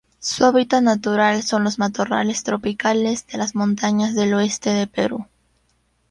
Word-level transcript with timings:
Su 0.17 0.45
hábitat 0.45 0.81
natural 0.81 1.43
son 1.43 1.63
los 1.63 1.77
matorrales 1.77 2.41
tropicales 2.43 3.27
de 3.27 3.37
las 3.37 3.53
montañas 3.53 4.15
del 4.15 4.33
oeste 4.33 4.71
de 4.71 4.87
Perú. 4.87 5.27